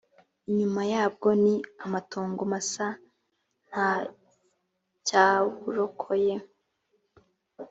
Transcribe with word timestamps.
inyuma 0.49 0.81
yabwo 0.93 1.29
ni 1.43 1.55
amatongo 1.85 2.41
masa 2.53 2.85
nta 3.67 3.87
cyaburokoye 5.07 6.35